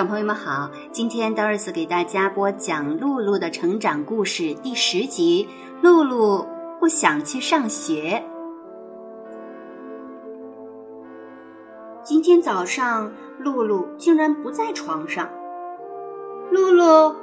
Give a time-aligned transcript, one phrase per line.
[0.00, 5.46] 小朋友们好，今天德尔斯给大家播讲露露的成长故事第十集。
[5.82, 6.48] 露露
[6.80, 8.24] 不想去上学。
[12.02, 15.28] 今天早上，露露竟然不在床上。
[16.50, 17.14] 露露，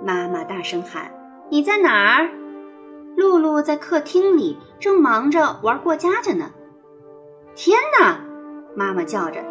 [0.00, 1.10] 妈妈大声喊
[1.50, 2.30] ：“你在哪儿？”
[3.18, 6.52] 露露在客厅里，正忙着玩过家家呢。
[7.56, 8.20] 天哪！
[8.76, 9.42] 妈妈叫着：“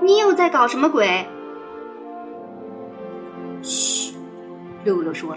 [0.00, 1.26] 你又在搞什么鬼？”
[4.84, 5.36] 露露说：“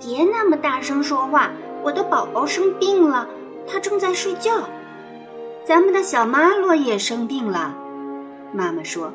[0.00, 1.50] 别那么大声说话，
[1.82, 3.28] 我的宝宝生病了，
[3.66, 4.68] 他正在睡觉。
[5.64, 7.74] 咱们的小妈洛也生病了。”
[8.52, 9.12] 妈妈说：“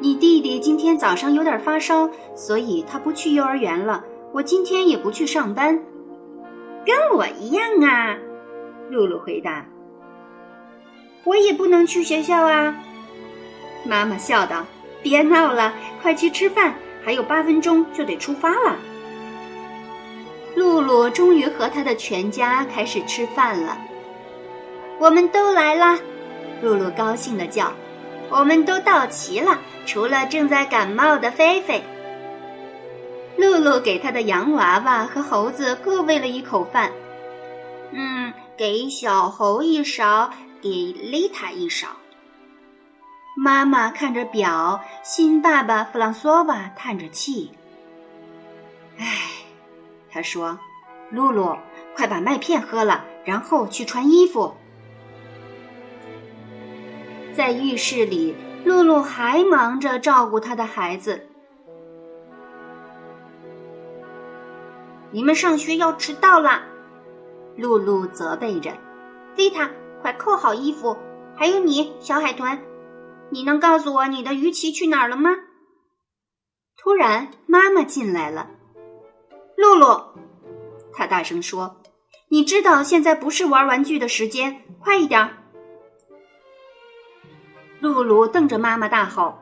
[0.00, 4.04] 你弟弟今天早上有点发烧，所以他不去幼儿园了。
[4.32, 5.78] 我今天也不去上班，
[6.86, 8.16] 跟我一样啊。”
[8.90, 9.64] 露露回答
[11.24, 12.76] ：“我也不能去学校啊。”
[13.84, 14.64] 妈妈笑道
[15.02, 15.72] ：“别闹了，
[16.02, 18.76] 快去吃饭。”还有八分钟就得出发了。
[20.54, 23.78] 露露终于和他的全家开始吃饭了。
[24.98, 25.98] 我们都来啦！
[26.62, 27.72] 露露高兴的叫
[28.30, 31.82] ：“我们都到齐了，除了正在感冒的菲菲。”
[33.36, 36.92] 露露给他的洋娃娃和猴子各喂了一口饭。
[37.90, 41.88] 嗯，给小猴一勺，给丽塔一勺。
[43.34, 47.50] 妈妈看着表，新爸爸弗朗索瓦叹着气。
[48.98, 49.06] 唉，
[50.10, 50.58] 他说
[51.10, 51.56] ：“露露，
[51.96, 54.54] 快把麦片喝了，然后去穿衣服。”
[57.34, 61.26] 在浴室里，露露还忙着照顾她的孩子。
[65.10, 66.62] 你们上学要迟到啦！
[67.56, 68.72] 露露责备着。
[69.36, 69.70] 丽塔，
[70.02, 70.96] 快扣好衣服。
[71.34, 72.58] 还有你，小海豚。
[73.32, 75.30] 你能告诉我你的鱼鳍去哪儿了吗？
[76.76, 78.50] 突然，妈妈进来了。
[79.56, 80.12] 露露，
[80.92, 81.80] 她大声说
[82.28, 85.30] ：“你知道现在不是玩玩具的时间，快一点！”
[87.80, 89.38] 露露瞪着妈妈大吼：“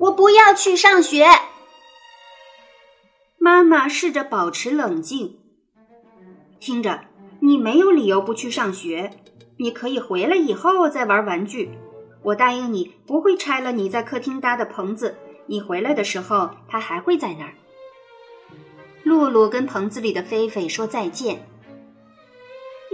[0.00, 1.26] 我不要去上学！”
[3.36, 5.40] 妈妈试着保持冷静，
[6.58, 7.04] 听着，
[7.40, 9.10] 你没有理由不去上学，
[9.58, 11.70] 你可以回来以后再玩玩具。
[12.24, 15.14] 我答应你，不会拆了你在客厅搭的棚子。
[15.46, 17.52] 你回来的时候，它还会在那儿。
[19.02, 21.46] 露露跟棚子里的菲菲说再见。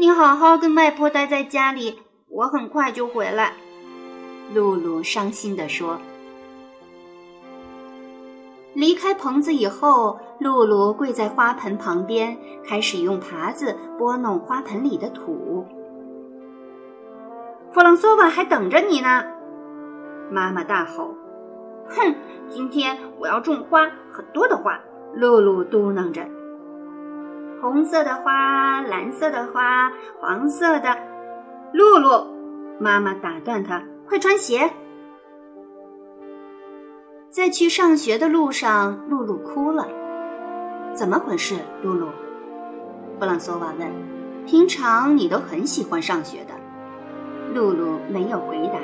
[0.00, 3.54] 你好好跟外婆待在家里，我很快就回来。
[4.52, 6.00] 露露伤心地说。
[8.74, 12.36] 离开棚子以后，露露跪在花盆旁边，
[12.66, 15.64] 开始用耙子拨弄花盆里的土。
[17.72, 19.24] 弗朗索瓦还等着你呢！
[20.28, 21.14] 妈妈大吼
[21.88, 22.14] ：“哼，
[22.48, 24.78] 今天我要种花，很多的花。”
[25.14, 26.22] 露露嘟囔着
[27.62, 30.96] ：“红色的花，蓝色的花，黄色的。”
[31.72, 32.26] 露露，
[32.80, 34.70] 妈妈打断她：“快穿鞋！”
[37.30, 39.86] 在去上学的路上，露露哭了。
[40.94, 42.08] 怎么回事，露露？
[43.20, 43.88] 弗朗索瓦问
[44.44, 46.54] ：“平常你都很喜欢上学的。”
[47.54, 48.78] 露露没有回答。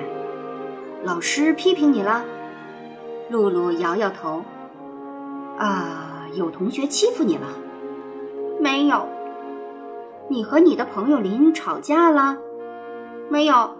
[1.02, 2.24] 老师批评你了？
[3.30, 4.44] 露露摇摇头。
[5.58, 7.46] 啊，有同学欺负你了？
[8.60, 9.08] 没有。
[10.28, 12.36] 你和你的朋友林吵架了？
[13.28, 13.76] 没有。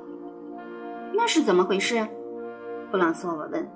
[1.13, 2.07] 那是怎么回事？
[2.91, 3.69] 弗朗索瓦问。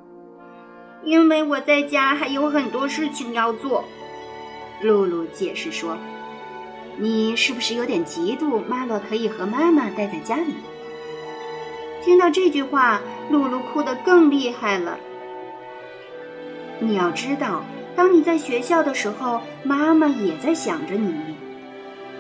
[1.03, 3.85] 因为我在家还有很多事情要做。
[4.83, 5.97] 露露解释说。
[6.99, 10.55] 你是不是有点嫉妒马洛可以和妈妈待在家里？
[12.03, 13.01] 听到这句话，
[13.31, 14.99] 露露哭得更厉害了。
[16.79, 17.63] 你要知道，
[17.95, 21.37] 当你在学校的时候，妈妈也在想着你。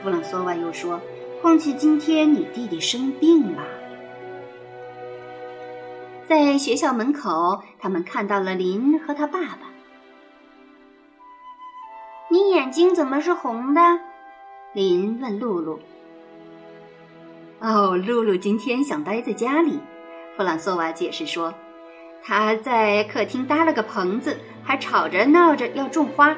[0.02, 1.00] 弗朗索瓦又说
[1.40, 3.64] ：“况且今天你弟弟生病了。”
[6.28, 9.70] 在学校门口，他们看到了林和他爸爸。
[12.30, 13.80] 你眼睛怎么是红的？
[14.72, 15.80] 林问露露。
[17.60, 19.78] 哦，露露今天想待在家里，
[20.34, 21.52] 弗朗索瓦解释说，
[22.22, 26.34] 他在客厅搭了个棚子，还吵着闹着要种花。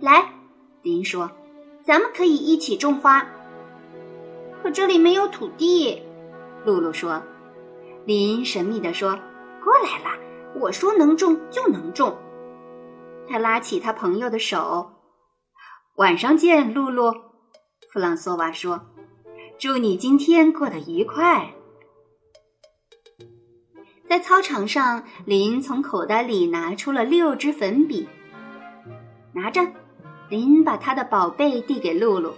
[0.00, 0.24] 来，
[0.80, 1.30] 林说，
[1.84, 3.26] 咱们可以一起种花。
[4.62, 6.02] 可这里没有土地，
[6.64, 7.22] 露露说。
[8.06, 9.10] 林神秘地说
[9.62, 10.18] ：“过来啦，
[10.58, 12.16] 我说能种就能种。”
[13.28, 14.90] 他拉起他朋友的手。
[15.96, 17.12] 晚上见，露露。
[17.92, 18.80] 弗朗索瓦说
[19.58, 21.54] ：“祝你今天过得愉快。”
[24.08, 28.06] 在操场上，林从口袋里拿出了六支粉笔。
[29.32, 29.66] 拿着，
[30.28, 32.34] 林把他的宝贝递给露露。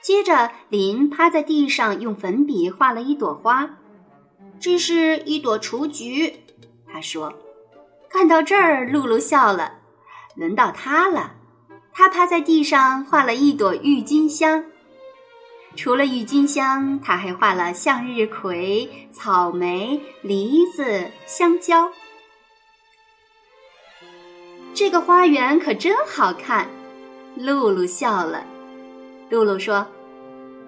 [0.00, 3.68] 接着，林趴在地上用粉笔画了一朵花。
[4.58, 6.34] 这是一朵雏菊，
[6.86, 7.34] 他说。
[8.08, 9.74] 看到这儿，露露笑了。
[10.36, 11.34] 轮到他了，
[11.92, 14.64] 他趴在地上画了一朵郁金香。
[15.76, 21.90] 除了郁金香，他还画了向日葵、草莓、梨子、香蕉。
[24.74, 26.66] 这个花园可真好看，
[27.36, 28.44] 露露笑了。
[29.28, 29.86] 露露说：“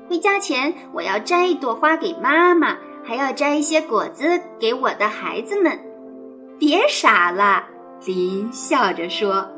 [0.09, 5.81] 回家前，我要摘一朵花给妈妈。”还要摘一些果子给我的孩子们，
[6.59, 7.65] 别傻了，
[8.05, 9.49] 林笑着说。